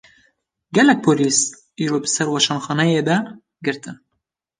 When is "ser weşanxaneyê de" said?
2.13-3.17